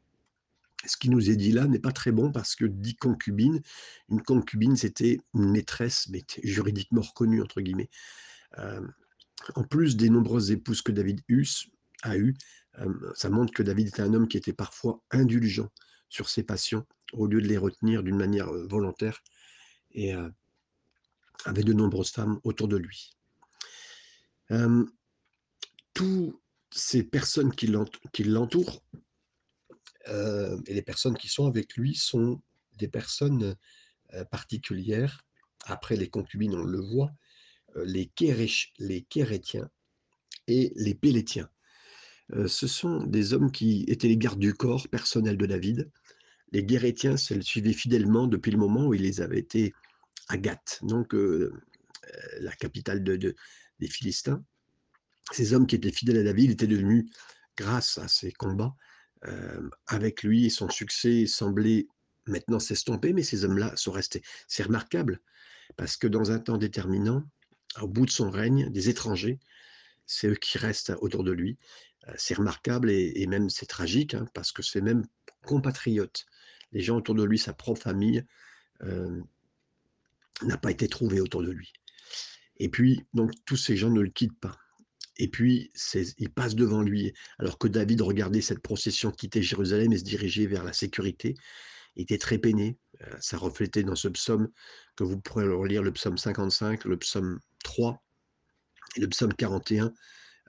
[0.86, 3.62] ce qui nous est dit là n'est pas très bon parce que dix concubines,
[4.10, 7.90] une concubine c'était une maîtresse, mais juridiquement reconnue entre guillemets.
[9.56, 11.22] En plus des nombreuses épouses que David
[12.04, 12.36] a eues,
[13.16, 15.70] ça montre que David était un homme qui était parfois indulgent
[16.10, 19.24] sur ses passions au lieu de les retenir d'une manière volontaire
[19.92, 20.14] et
[21.46, 23.16] avait de nombreuses femmes autour de lui.
[25.94, 26.40] toutes
[26.72, 28.84] ces personnes qui l'entourent
[30.08, 32.42] euh, et les personnes qui sont avec lui sont
[32.78, 33.56] des personnes
[34.14, 35.26] euh, particulières.
[35.66, 37.12] Après les concubines, on le voit,
[37.76, 39.70] euh, les, Kéréch, les Kérétiens
[40.48, 41.50] et les Pélétiens.
[42.48, 45.92] ce sont des hommes qui étaient les gardes du corps personnels de David.
[46.52, 49.74] Les Guérétiens se le suivaient fidèlement depuis le moment où il les avait été
[50.30, 51.14] à Gath, donc
[52.40, 53.36] la capitale de,
[53.80, 54.44] des Philistins.
[55.32, 57.06] Ces hommes qui étaient fidèles à David étaient devenus,
[57.56, 58.76] grâce à ces combats,
[59.88, 61.88] avec lui, son succès semblait
[62.26, 64.22] maintenant s'estomper, mais ces hommes-là sont restés.
[64.48, 65.22] C'est remarquable,
[65.76, 67.24] parce que dans un temps déterminant,
[67.82, 69.40] au bout de son règne, des étrangers,
[70.06, 71.58] c'est eux qui restent autour de lui.
[72.18, 75.06] C'est remarquable et, même c'est tragique, hein, parce que c'est même
[75.46, 76.26] compatriotes.
[76.72, 78.26] Les gens autour de lui, sa propre famille,
[80.44, 81.72] n'a pas été trouvée autour de lui.
[82.58, 84.58] Et puis, donc, tous ces gens ne le quittent pas.
[85.18, 85.72] Et puis,
[86.18, 90.48] il passe devant lui, alors que David regardait cette procession quitter Jérusalem et se diriger
[90.48, 91.36] vers la sécurité.
[91.96, 92.78] Il était très peiné.
[93.02, 94.50] Euh, ça reflétait dans ce psaume
[94.96, 98.02] que vous pourrez relire, le psaume 55, le psaume 3
[98.98, 99.94] et le psaume 41,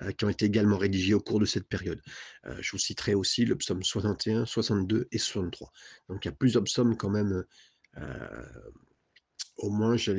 [0.03, 2.01] euh, qui ont été également rédigés au cours de cette période.
[2.46, 5.72] Euh, je vous citerai aussi le psaume 61, 62 et 63.
[6.09, 7.44] Donc il y a plusieurs psaumes quand même
[9.57, 10.12] au moins, je,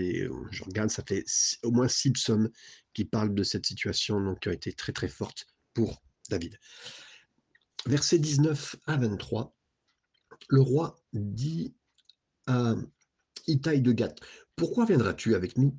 [0.51, 1.25] je, regarde, ça fait
[1.63, 2.49] au moins six psaumes
[2.93, 6.57] qui parlent de cette situation, donc qui a été très très forte pour David.
[7.85, 9.55] Versets 19 à 23,
[10.49, 11.73] le roi dit
[12.47, 12.75] à
[13.47, 14.19] Itaï de Gath,
[14.55, 15.77] Pourquoi viendras-tu avec nous?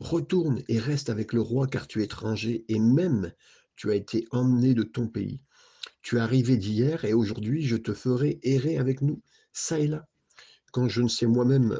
[0.00, 3.32] Retourne et reste avec le roi car tu es étranger et même
[3.76, 5.40] tu as été emmené de ton pays.
[6.02, 10.06] Tu es arrivé d'hier et aujourd'hui je te ferai errer avec nous, ça et là,
[10.72, 11.78] quand je ne sais moi-même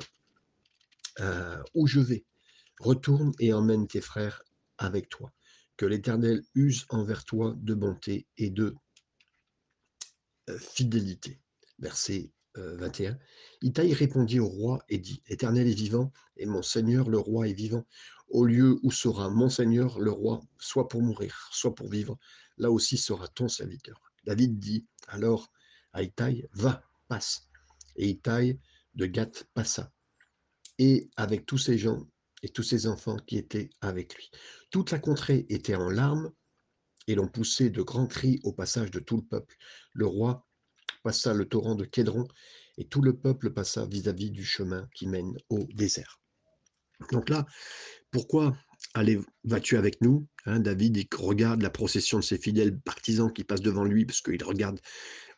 [1.21, 2.25] euh, où je vais.
[2.81, 4.43] Retourne et emmène tes frères
[4.79, 5.33] avec toi.
[5.77, 8.75] Que l'Éternel use envers toi de bonté et de
[10.49, 11.41] euh, fidélité.
[11.79, 13.13] Verset 21.
[13.13, 13.15] Euh,
[13.63, 17.53] Itaï répondit au roi et dit Éternel est vivant et mon Seigneur le roi est
[17.53, 17.87] vivant.
[18.29, 22.19] Au lieu où sera mon Seigneur le roi, soit pour mourir, soit pour vivre,
[22.59, 24.01] là aussi sera ton serviteur.
[24.25, 25.51] David dit alors
[25.93, 27.49] à Itaï Va, passe.
[27.97, 28.59] Et Itaï
[28.95, 29.93] de Gath passa.
[30.79, 32.07] Et avec tous ces gens
[32.43, 34.31] et tous ses enfants qui étaient avec lui.
[34.71, 36.31] Toute la contrée était en larmes
[37.09, 39.57] et l'on poussait de grands cris au passage de tout le peuple.
[39.93, 40.47] Le roi
[41.03, 42.29] passa le torrent de Kédron
[42.77, 46.21] et tout le peuple passa vis-à-vis du chemin qui mène au désert.
[47.13, 47.47] Donc là,
[48.11, 48.57] pourquoi
[49.45, 53.61] vas-tu avec nous hein, David il regarde la procession de ses fidèles partisans qui passent
[53.61, 54.81] devant lui, parce qu'il regarde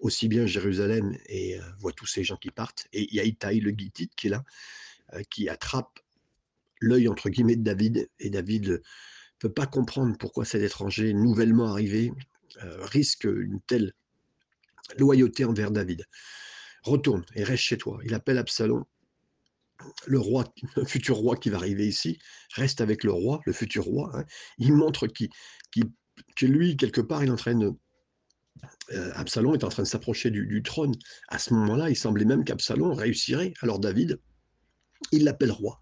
[0.01, 2.87] aussi bien Jérusalem et euh, voit tous ces gens qui partent.
[2.93, 4.45] Et il y a Itaï, le Gittite, qui est là,
[5.31, 5.99] qui attrape
[6.81, 8.79] l'œil entre guillemets de David, et David ne
[9.39, 12.13] peut pas comprendre pourquoi cet étranger nouvellement arrivé
[12.63, 13.93] euh, risque une telle
[14.99, 16.05] loyauté envers David.
[16.83, 18.01] Retourne et reste chez toi.
[18.05, 18.85] Il appelle Absalom,
[20.07, 20.53] le roi,
[20.87, 22.19] futur roi qui va arriver ici,
[22.55, 24.11] reste avec le roi, le futur roi.
[24.15, 24.25] Hein.
[24.59, 27.73] Il montre que lui, quelque part, il est en train de,
[28.93, 30.95] euh, Absalom est en train de s'approcher du, trône.
[31.29, 33.55] À ce moment-là, il semblait même qu'Absalom réussirait.
[33.63, 34.19] Alors David,
[35.13, 35.81] il l'appelle roi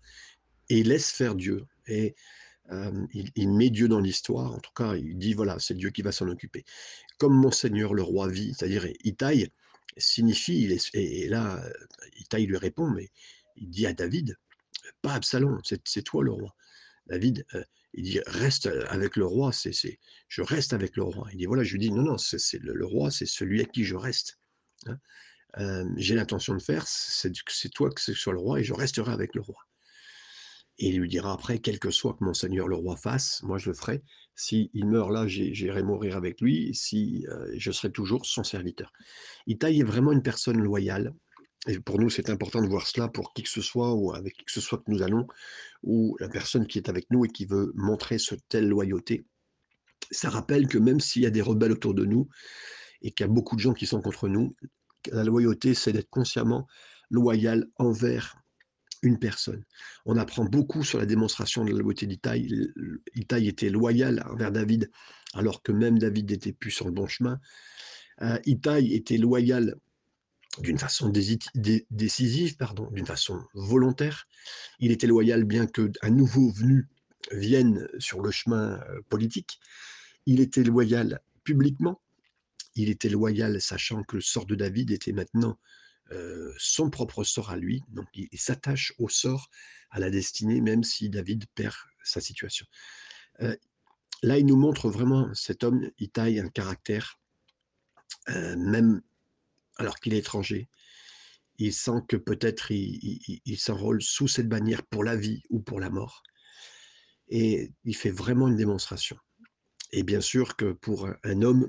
[0.69, 1.67] et il laisse faire Dieu.
[1.87, 2.15] Et
[2.71, 6.03] euh, il, met Dieu dans l'histoire, en tout cas, il dit voilà, c'est Dieu qui
[6.03, 6.65] va s'en occuper.
[7.19, 9.51] Comme mon Seigneur le roi vit, c'est-à-dire Itaï
[9.97, 11.63] signifie, et, là,
[12.19, 13.11] Itaï lui répond, mais
[13.57, 14.37] il dit à David,
[15.03, 16.55] pas Absalom, c'est toi le roi.
[17.07, 19.73] David, euh, il dit reste avec le roi, c'est
[20.29, 21.27] je reste avec le roi.
[21.33, 23.85] Il dit voilà, je lui dis non, non, c'est le, roi, c'est celui à qui
[23.85, 24.39] je reste.
[24.87, 24.99] Hein.
[25.97, 27.33] J'ai l'intention de faire, c'est
[27.75, 29.57] toi que c'est sur le roi et je resterai avec le roi.
[30.79, 33.59] Et il lui dira après, quel que soit que mon Seigneur le roi fasse, moi
[33.59, 34.03] je le ferai.
[34.37, 38.93] S'il il meurt là, j'irai mourir avec lui, si euh, je serai toujours son serviteur.
[39.49, 41.13] Itaï est vraiment une personne loyale.
[41.67, 44.37] Et pour nous, c'est important de voir cela pour qui que ce soit, ou avec
[44.37, 45.27] qui que ce soit que nous allons,
[45.83, 49.27] ou la personne qui est avec nous et qui veut montrer ce telle loyauté.
[50.13, 52.29] Ça rappelle que même s'il y a des rebelles autour de nous,
[53.03, 54.55] et qu'il y a beaucoup de gens qui sont contre nous,
[55.13, 56.67] la loyauté, c'est d'être consciemment
[57.11, 58.37] loyal envers
[59.03, 59.65] une personne.
[60.07, 62.73] On apprend beaucoup sur la démonstration de la loyauté d'Itaï.
[63.15, 64.91] Itaï était loyal envers David,
[65.35, 67.41] alors que même David n'était plus sur le bon chemin.
[68.23, 69.77] Euh, Itaï était loyal
[70.61, 71.13] d'une façon
[71.91, 74.27] décisive, pardon, d'une façon volontaire.
[74.81, 76.89] Il était loyal bien qu'un nouveau venu
[77.31, 79.61] vienne sur le chemin euh, politique.
[80.27, 82.01] Il était loyal publiquement.
[82.79, 85.59] Il était loyal sachant que le sort de David était maintenant
[86.13, 87.83] euh, son propre sort à lui.
[87.89, 89.51] Donc, il, s'attache au sort,
[89.91, 92.65] à la destinée, même si David perd sa situation.
[93.41, 93.57] Euh,
[94.23, 97.19] là, il nous montre vraiment cet homme, il taille un caractère,
[98.29, 99.03] euh, même
[99.77, 100.69] alors qu'il est étranger.
[101.59, 105.91] Il sent que peut-être il, s'enrôle sous cette bannière pour la vie ou pour la
[105.91, 106.23] mort.
[107.27, 109.19] Et il fait vraiment une démonstration.
[109.91, 111.69] Et bien sûr que pour un homme,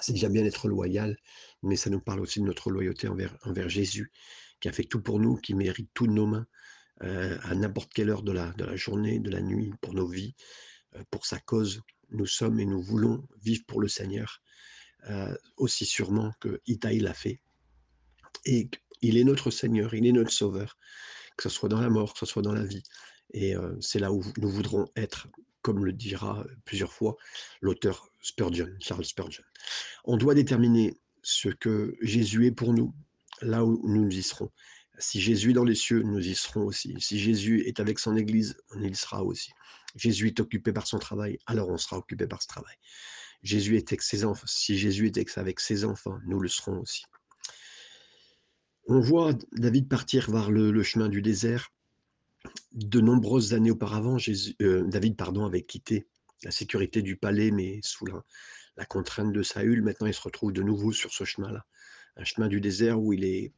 [0.00, 1.16] c'est déjà bien d'être loyal,
[1.62, 4.10] mais ça nous parle aussi de notre loyauté envers, Jésus,
[4.60, 6.46] qui a fait tout pour nous, qui mérite toutes nos mains,
[7.02, 10.06] euh, à n'importe quelle heure de la, de la journée, de la nuit, pour nos
[10.06, 10.34] vies,
[10.94, 11.82] euh, pour sa cause.
[12.10, 14.40] Nous sommes et nous voulons vivre pour le Seigneur,
[15.08, 17.40] euh, aussi sûrement que Itaï l'a fait.
[18.44, 18.70] Et
[19.02, 20.78] il est notre Seigneur, il est notre Sauveur,
[21.36, 22.82] que ce soit dans la mort, que ce soit dans la vie.
[23.32, 25.26] Et c'est là où nous voudrons être
[25.66, 27.16] comme le dira plusieurs fois
[27.60, 29.42] l'auteur Spurgeon, Charles Spurgeon.
[30.04, 32.94] On doit déterminer ce que Jésus est pour nous,
[33.42, 34.52] là où nous y serons.
[35.00, 36.94] Si Jésus est dans les cieux, nous y serons aussi.
[37.00, 39.50] Si Jésus est avec son Église, on y sera aussi.
[39.96, 42.76] Jésus est occupé par son travail, alors on sera occupé par ce travail.
[43.42, 44.46] Jésus est avec ses enfants.
[44.46, 47.02] Si Jésus est avec ses enfants, nous le serons aussi.
[48.86, 51.72] On voit David partir vers le chemin du désert
[52.72, 54.16] de nombreuses années auparavant,
[54.62, 56.06] euh, David pardon, avait quitté
[56.42, 59.82] la sécurité du palais, mais sous la, contrainte de Saül.
[59.82, 61.64] Maintenant, il se retrouve de nouveau sur ce chemin-là,
[62.16, 63.52] un chemin du désert où il est,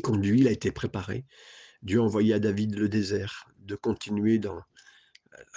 [0.00, 1.24] conduit, il a été préparé.
[1.82, 4.60] Dieu a envoyé à David le désert de continuer dans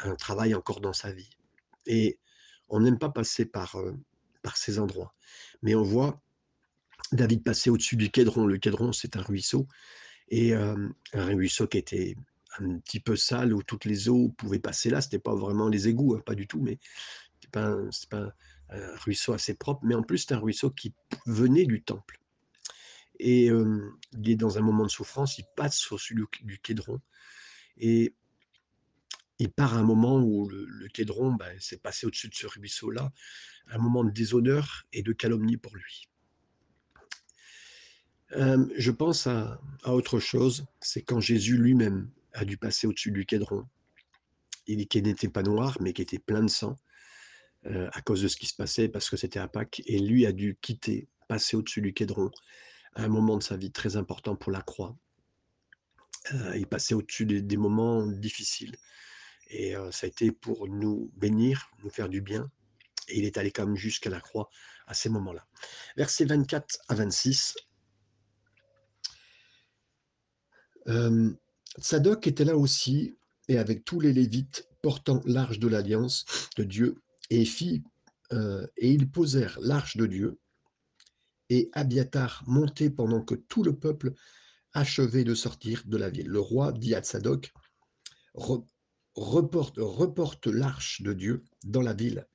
[0.02, 1.32] un travail encore dans sa vie.
[1.88, 2.20] Et
[2.70, 3.94] on n'aime pas passer par, euh,
[4.56, 5.14] ces endroits.
[5.62, 6.22] Mais on voit
[7.12, 8.46] David passer au-dessus du Kédron.
[8.46, 9.68] Le Kédron, c'est un ruisseau
[10.32, 12.16] et un ruisseau qui était
[12.60, 15.02] un petit peu sale où toutes les eaux pouvaient passer là.
[15.02, 16.80] C'était pas vraiment les égouts, hein, pas du tout, mais
[17.40, 17.76] c'est pas,
[18.10, 18.34] pas
[18.70, 19.82] un ruisseau assez propre.
[19.84, 20.94] Mais en plus, c'est un ruisseau qui
[21.26, 22.20] venait du temple.
[23.20, 26.60] Et il est dans un moment de souffrance, il passe au-dessus du, du.
[27.78, 28.16] Et
[29.38, 32.48] il part à un moment où le, le Kédron ben, s'est passé au-dessus de ce
[32.48, 33.12] ruisseau-là,
[33.68, 36.11] un moment de déshonneur et de calomnie pour lui.
[38.34, 43.66] Je pense à, autre chose, c'est quand Jésus lui-même a dû passer au-dessus du Kédron.
[44.68, 46.76] Il qui n'était pas noir, mais qui était plein de sang
[47.64, 50.32] à cause de ce qui se passait, parce que c'était à Pâques, et lui a
[50.32, 52.32] dû quitter, passer au-dessus du Kédron,
[52.96, 54.98] à un moment de sa vie très important pour la croix.
[56.56, 58.76] il passait au-dessus des moments difficiles.
[59.52, 62.50] Et ça a été pour nous bénir, nous faire du bien.
[63.10, 64.50] Et il est allé quand même jusqu'à la croix
[64.88, 65.46] à ces moments-là.
[65.98, 67.56] Versets 24 à 26.
[70.88, 71.32] Euh,
[71.78, 73.14] Sadok était là aussi,
[73.48, 76.26] et avec tous les Lévites portant l'arche de l'alliance
[76.58, 77.84] de Dieu, et fit,
[78.78, 80.40] et ils posèrent l'arche de Dieu,
[81.52, 84.14] et Abiatar montait pendant que tout le peuple
[84.74, 86.28] achevait de sortir de la ville.
[86.28, 87.52] Le roi dit à Sadok,
[88.34, 92.26] reporte, reporte l'arche de Dieu dans la ville.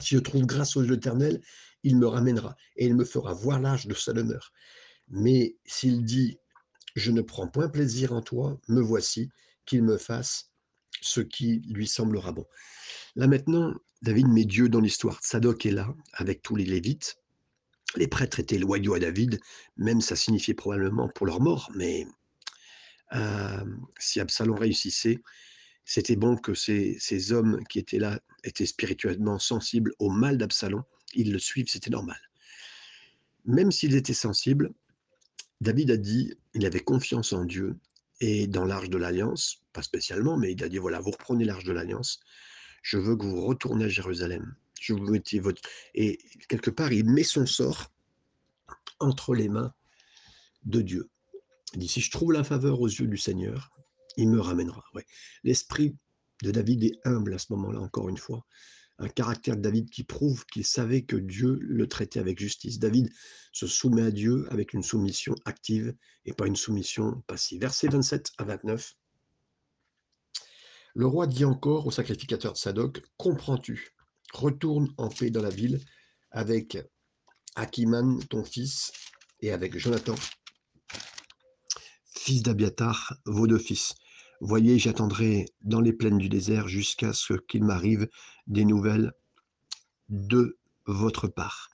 [0.00, 1.42] Si je trouve grâce aux l'Éternel,
[1.82, 4.52] il me ramènera et il me fera voir l'arche de sa demeure.
[5.08, 6.38] Mais s'il dit,
[6.96, 9.30] je ne prends point plaisir en toi, me voici,
[9.66, 10.50] qu'il me fasse
[11.00, 12.46] ce qui lui semblera bon.
[13.16, 15.18] Là maintenant, David met Dieu dans l'histoire.
[15.22, 17.16] Sadoc est là avec tous les Lévites.
[17.96, 19.40] Les prêtres étaient loyaux à David,
[19.76, 22.06] même ça signifiait probablement pour leur mort, mais
[23.12, 23.64] euh,
[23.98, 25.20] si Absalom réussissait,
[25.84, 30.84] c'était bon que ces, hommes qui étaient là étaient spirituellement sensibles au mal d'Absalom.
[31.14, 32.18] Ils le suivent, c'était normal.
[33.44, 34.70] Même s'ils étaient sensibles,
[35.60, 37.76] David a dit, il avait confiance en Dieu
[38.20, 41.64] et dans l'arche de l'Alliance, pas spécialement, mais il a dit, voilà, vous reprenez l'arche
[41.64, 42.20] de l'Alliance,
[42.82, 44.54] je veux que vous retournez à Jérusalem.
[44.80, 45.06] Je vous
[45.42, 45.60] votre...
[45.94, 46.18] Et
[46.48, 47.92] quelque part, il met son sort
[48.98, 49.74] entre les mains
[50.64, 51.10] de Dieu.
[51.74, 53.70] Il dit, si je trouve la faveur aux yeux du Seigneur,
[54.16, 54.82] il me ramènera.
[55.44, 55.96] L'esprit
[56.42, 58.44] de David est humble à ce moment-là, encore une fois.
[59.00, 62.78] Un caractère de David qui prouve qu'il savait que Dieu le traitait avec justice.
[62.78, 63.10] David
[63.52, 65.94] se soumet à Dieu avec une soumission active
[66.26, 67.60] et pas une soumission passive.
[67.60, 68.94] Versets 27 à 29.
[70.94, 73.94] Le roi dit encore au sacrificateur de Sadoc Comprends-tu?
[74.34, 75.80] Retourne en paix dans la ville
[76.30, 76.78] avec
[77.56, 78.92] Akiman, ton fils,
[79.40, 80.14] et avec Jonathan,
[82.14, 83.94] fils d'Abiatar, vos deux fils.
[84.40, 88.08] Voyez, j'attendrai dans les plaines du désert jusqu'à ce qu'il m'arrive
[88.46, 89.12] des nouvelles
[90.08, 91.68] de votre part.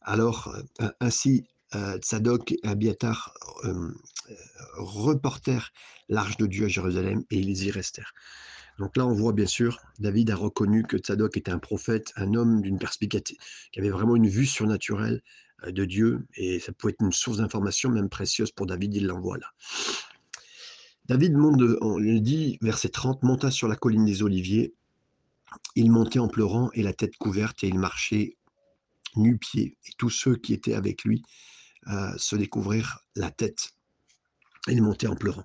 [0.00, 3.90] Alors, euh, ainsi, euh, Tzadok et Abiatar euh,
[4.76, 5.72] reportèrent
[6.08, 8.14] l'arche de Dieu à Jérusalem et ils y restèrent.
[8.78, 12.34] Donc là, on voit bien sûr, David a reconnu que Tzadok était un prophète, un
[12.34, 13.38] homme d'une perspicacité,
[13.72, 15.20] qui avait vraiment une vue surnaturelle
[15.66, 19.38] de Dieu, et ça pouvait être une source d'information même précieuse pour David, il l'envoie
[19.38, 19.46] là.
[21.06, 24.74] David monte, on le dit, verset 30, monta sur la colline des Oliviers,
[25.76, 28.36] il montait en pleurant et la tête couverte, et il marchait
[29.16, 31.22] nu-pied, et tous ceux qui étaient avec lui
[31.88, 33.72] euh, se découvrirent la tête,
[34.68, 35.44] il montait en pleurant.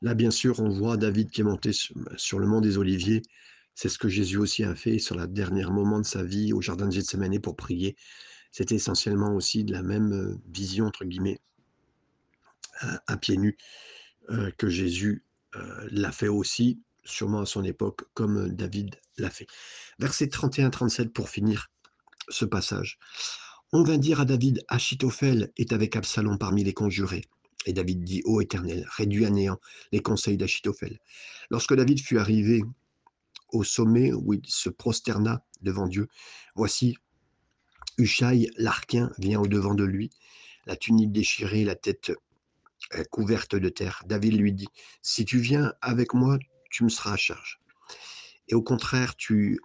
[0.00, 3.22] Là, bien sûr, on voit David qui est monté sur, le mont des Oliviers,
[3.74, 6.60] c'est ce que Jésus aussi a fait sur la dernière moment de sa vie au
[6.60, 7.96] jardin de Gethsemane pour prier.
[8.52, 11.40] C'était essentiellement aussi de la même euh, vision, entre guillemets,
[13.06, 13.56] à, pieds nus,
[14.30, 15.24] euh, que Jésus
[15.56, 19.46] euh, l'a fait aussi, sûrement à son époque, comme David l'a fait.
[19.98, 21.70] Verset 31-37 pour finir
[22.28, 22.98] ce passage.
[23.72, 27.24] On vint dire à David, Achitophel est avec Absalom parmi les conjurés.
[27.66, 29.58] Et David dit, Ô Éternel, réduis à néant
[29.92, 30.98] les conseils d'Achitophel.
[31.50, 32.62] Lorsque David fut arrivé
[33.52, 36.08] au sommet où il se prosterna devant Dieu,
[36.54, 36.96] voici,
[37.98, 40.10] Hushai, l'Arquin, vient au-devant de lui,
[40.66, 42.12] la tunique déchirée, la tête
[43.10, 44.02] couverte de terre.
[44.06, 44.68] David lui dit,
[45.02, 46.38] si tu viens avec moi,
[46.70, 47.60] tu me seras à charge.
[48.48, 49.60] Et au contraire, tu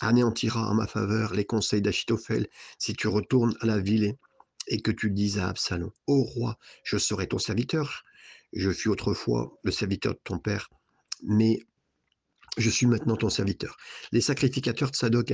[0.00, 2.48] anéantiras en ma faveur les conseils d'Achitophel
[2.78, 4.16] si tu retournes à la ville
[4.68, 8.04] et que tu dises à Absalom, Ô roi, je serai ton serviteur.
[8.52, 10.68] Je fus autrefois le serviteur de ton père,
[11.22, 11.60] mais
[12.58, 13.76] je suis maintenant ton serviteur.
[14.12, 15.32] Les sacrificateurs de Sadok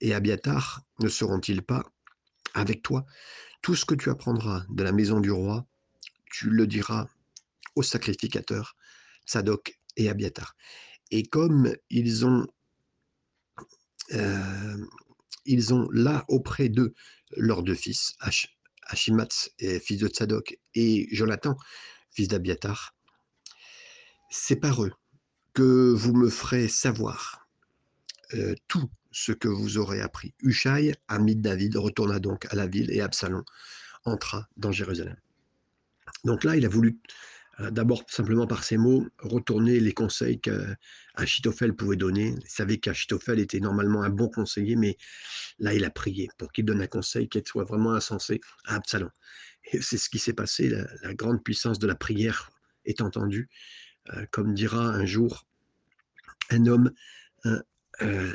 [0.00, 1.82] et Abiatar ne seront-ils pas
[2.54, 3.06] avec toi?
[3.62, 5.66] Tout ce que tu apprendras de la maison du roi,
[6.32, 7.06] tu le diras
[7.76, 8.76] aux sacrificateurs
[9.26, 10.56] Sadok et Abiatar.
[11.10, 12.46] Et comme ils ont,
[14.12, 14.86] euh,
[15.44, 16.94] ils ont là auprès d'eux
[17.36, 18.14] leurs deux fils,
[18.88, 19.28] Achimat,
[19.80, 21.56] fils de Sadok, et Jonathan,
[22.10, 22.94] fils d'Abiatar,
[24.30, 24.92] C'est par eux
[25.52, 27.46] que vous me ferez savoir
[28.34, 30.34] euh, tout ce que vous aurez appris.
[30.40, 33.44] Hushai, ami de David, retourna donc à la ville et Absalom
[34.04, 35.16] entra dans Jérusalem.
[36.24, 36.98] Donc là, il a voulu
[37.60, 42.34] euh, d'abord simplement par ses mots retourner les conseils qu'Achitophel pouvait donner.
[42.42, 44.96] Il savait qu'Achitophel était normalement un bon conseiller, mais
[45.58, 49.10] là, il a prié pour qu'il donne un conseil qui soit vraiment insensé à Absalom.
[49.72, 50.68] Et c'est ce qui s'est passé,
[51.02, 52.50] la, grande puissance de la prière
[52.84, 53.48] est entendue.
[54.14, 55.46] Euh, comme dira un jour
[56.50, 56.90] un homme,
[58.02, 58.34] euh,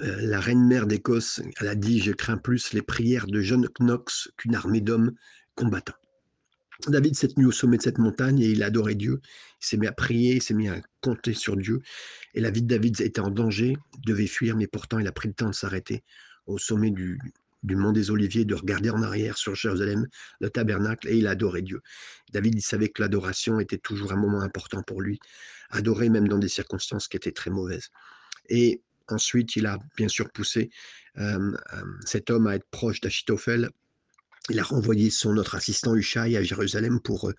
[0.00, 4.54] la reine-mère d'Écosse, elle a dit Je crains plus les prières de John Knox qu'une
[4.54, 5.12] armée d'hommes
[5.54, 5.94] combattants.
[6.88, 9.20] David s'est tenu au sommet de cette montagne et il adorait Dieu.
[9.62, 11.80] Il s'est mis à prier, il s'est mis à compter sur Dieu.
[12.34, 15.28] Et la vie de David était en danger, devait fuir, mais pourtant il a pris
[15.28, 16.04] le temps de s'arrêter
[16.46, 17.18] au sommet du,
[17.64, 20.06] mont des Oliviers, de regarder en arrière sur Jérusalem,
[20.40, 21.80] le tabernacle, et il adorait Dieu.
[22.32, 25.18] David, il savait que l'adoration était toujours un moment important pour lui,
[25.70, 27.90] adorer même dans des circonstances qui étaient très mauvaises.
[28.48, 30.70] Et ensuite, il a bien sûr poussé
[31.18, 33.70] euh, euh, cet homme à être proche d'Achitophel,
[34.48, 37.32] il a renvoyé son autre assistant Hushai à Jérusalem pour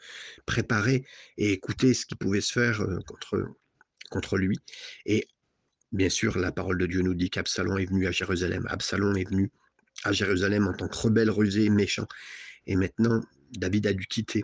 [0.45, 1.05] préparer
[1.37, 3.55] et écouter ce qui pouvait se faire contre,
[4.09, 4.59] contre lui.
[5.05, 5.27] Et
[5.91, 8.65] bien sûr, la parole de Dieu nous dit qu'Absalom est venu à Jérusalem.
[8.69, 9.51] Absalom est venu
[10.03, 12.07] à Jérusalem en tant que rebelle rusé et méchant.
[12.65, 13.21] Et maintenant,
[13.53, 14.43] David a dû quitter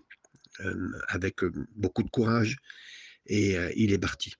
[1.10, 1.44] avec
[1.76, 2.58] beaucoup de courage
[3.26, 4.34] et il est parti.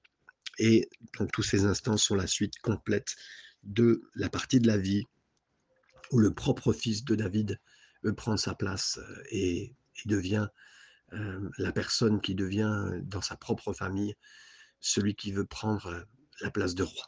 [0.60, 3.16] Et donc tous ces instants sont la suite complète
[3.64, 5.04] de la partie de la vie
[6.12, 7.60] où le propre fils de David
[8.12, 9.76] prendre sa place euh, et,
[10.06, 10.48] devient
[11.14, 14.16] euh, la personne qui devient dans sa propre famille
[14.82, 16.02] celui qui veut prendre euh,
[16.42, 17.06] la place de roi.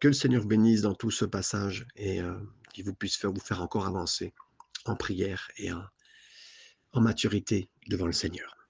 [0.00, 2.20] Que le Seigneur bénisse dans tout ce passage et
[2.72, 4.34] qu'il vous puisse faire, vous faire encore avancer
[4.84, 8.61] en prière et en maturité devant le Seigneur.